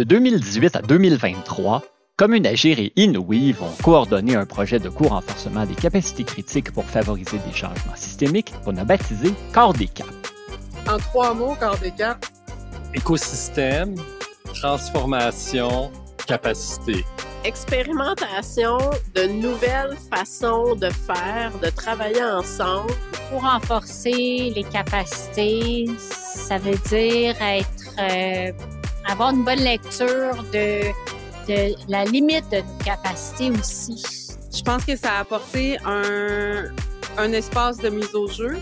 [0.00, 1.82] De 2018 à 2023,
[2.16, 7.36] Commune Agir et Inouï vont coordonner un projet de co-renforcement des capacités critiques pour favoriser
[7.46, 10.08] des changements systémiques qu'on a baptisé Corps des Caps.
[10.88, 12.26] En trois mots, Corps des Caps.
[12.94, 13.94] Écosystème,
[14.54, 15.92] transformation,
[16.26, 17.04] capacité.
[17.44, 18.78] Expérimentation
[19.14, 22.90] de nouvelles façons de faire, de travailler ensemble.
[23.28, 28.52] Pour renforcer les capacités, ça veut dire être, euh,
[29.08, 30.82] avoir une bonne lecture de,
[31.48, 34.02] de la limite de nos capacités aussi.
[34.54, 36.64] Je pense que ça a apporté un,
[37.18, 38.58] un espace de mise au jeu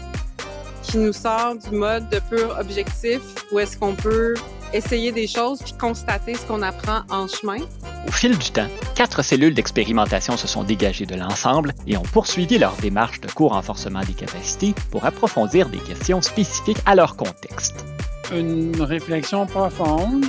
[0.82, 3.20] qui nous sort du mode de pur objectif
[3.52, 4.34] où est-ce qu'on peut
[4.72, 7.58] essayer des choses puis constater ce qu'on apprend en chemin.
[8.06, 12.58] Au fil du temps, quatre cellules d'expérimentation se sont dégagées de l'ensemble et ont poursuivi
[12.58, 17.84] leur démarche de co-renforcement des capacités pour approfondir des questions spécifiques à leur contexte.
[18.32, 20.27] Une réflexion profonde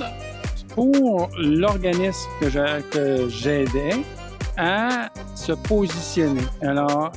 [0.74, 2.48] pour l'organisme que
[3.28, 3.96] j'aidais
[4.56, 6.42] à se positionner.
[6.62, 7.12] Alors,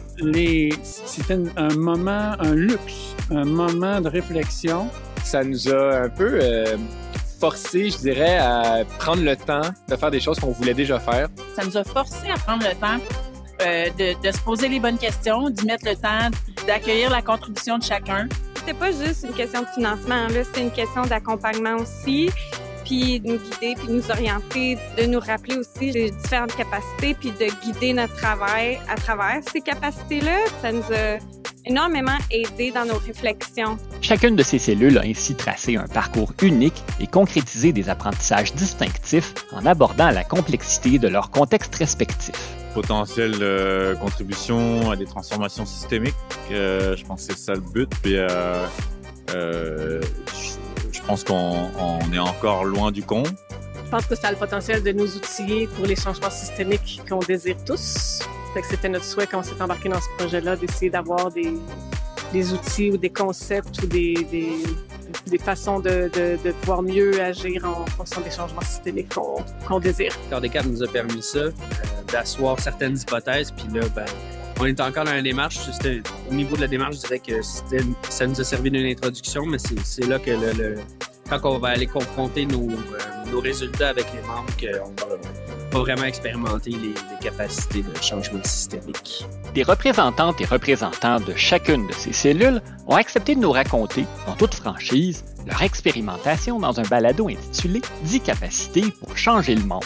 [0.93, 4.89] c'était un moment, un luxe, un moment de réflexion.
[5.23, 6.77] Ça nous a un peu euh,
[7.39, 11.27] forcé, je dirais, à prendre le temps de faire des choses qu'on voulait déjà faire.
[11.55, 13.03] Ça nous a forcé à prendre le temps
[13.61, 16.29] euh, de, se poser les bonnes questions, d'y mettre le temps,
[16.67, 18.27] d'accueillir la contribution de chacun.
[18.65, 22.29] C'était pas juste une question de financement, là, c'était une question d'accompagnement aussi
[22.85, 27.13] puis de nous guider, puis de nous orienter, de nous rappeler aussi les différentes capacités,
[27.13, 30.37] puis de guider notre travail à travers ces capacités-là.
[30.61, 31.17] Ça nous a
[31.65, 33.77] énormément aidé dans nos réflexions.
[34.01, 39.33] Chacune de ces cellules a ainsi tracé un parcours unique et concrétisé des apprentissages distinctifs
[39.53, 42.62] en abordant la complexité de leur contexte respectif.
[42.73, 46.15] Potentiel de contribution à des transformations systémiques,
[46.51, 47.89] euh, je pense que c'est ça le but.
[48.01, 48.65] Puis, euh,
[49.35, 50.01] euh,
[50.91, 51.69] je pense qu'on
[52.11, 53.35] est encore loin du compte.
[53.85, 57.19] Je pense que ça a le potentiel de nous outiller pour les changements systémiques qu'on
[57.19, 58.19] désire tous.
[58.69, 62.97] C'était notre souhait quand on s'est embarqué dans ce projet-là d'essayer d'avoir des, outils ou
[62.97, 64.57] des concepts ou des,
[65.27, 69.13] des façons de, de, pouvoir mieux agir en fonction des changements systémiques
[69.67, 70.11] qu'on désire.
[70.29, 71.51] Corps des Caps nous a permis ça, euh,
[72.11, 74.05] d'asseoir certaines hypothèses, puis là, ben,
[74.59, 75.59] on est encore dans la démarche.
[76.29, 77.41] Au niveau de la démarche, je dirais que
[78.09, 80.31] ça nous a servi d'une introduction, mais c'est là que
[81.29, 85.17] quand on va aller confronter nos, euh, nos résultats avec les membres, qu'on va,
[85.73, 89.25] va, vraiment expérimenter les, les, capacités de changement systémique.
[89.53, 94.35] Des représentantes et représentants de chacune de ces cellules ont accepté de nous raconter, en
[94.35, 99.83] toute franchise, leur expérimentation dans un balado intitulé 10 capacités pour changer le monde.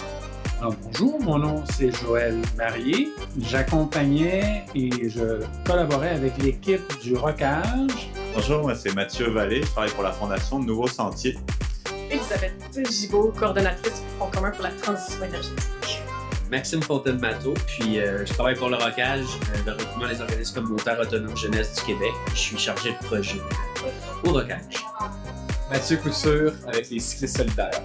[0.60, 3.10] Alors, bonjour, mon nom c'est Joël Marié.
[3.42, 8.10] J'accompagnais et je collaborais avec l'équipe du Rocage.
[8.34, 11.38] Bonjour, moi c'est Mathieu Vallée, je travaille pour la Fondation Nouveau Sentier.
[12.10, 12.54] Elisabeth
[12.90, 15.77] Gibault, coordonnatrice du Fonds commun pour la transition énergétique.
[16.50, 21.00] Maxime Fontaine-Mato, puis euh, je travaille pour le Rocage, euh, le regroupement des organismes communautaires
[21.00, 22.12] autonomes jeunesse du Québec.
[22.34, 23.42] Je suis chargé de projet
[24.24, 24.86] au Rocage.
[25.70, 27.82] Mathieu Couture avec les cyclistes solidaires.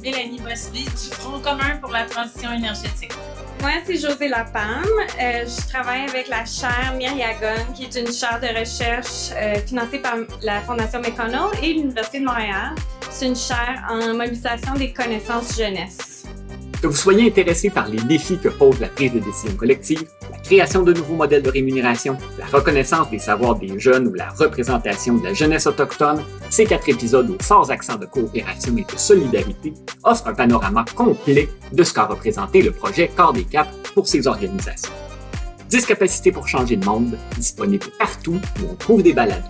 [0.00, 3.12] Mélanie Bossely du Front commun pour la transition énergétique.
[3.60, 4.84] Moi, c'est José Lapam.
[5.20, 9.98] Euh, je travaille avec la chaire Myriagon, qui est une chaire de recherche euh, financée
[9.98, 12.74] par la Fondation McConnell et l'Université de Montréal.
[13.10, 16.09] C'est une chaire en mobilisation des connaissances jeunesse.
[16.80, 20.02] Que vous soyez intéressé par les défis que pose la prise de décision collective,
[20.32, 24.30] la création de nouveaux modèles de rémunération, la reconnaissance des savoirs des jeunes ou la
[24.30, 28.98] représentation de la jeunesse autochtone, ces quatre épisodes aux forts accents de coopération et de
[28.98, 29.74] solidarité
[30.04, 34.26] offrent un panorama complet de ce qu'a représenté le projet Corps des Caps pour ces
[34.26, 34.92] organisations.
[35.68, 39.44] 10 capacités pour changer le monde, disponibles partout où on trouve des balades.